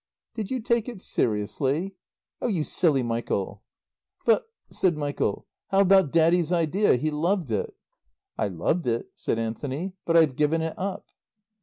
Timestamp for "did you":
0.33-0.59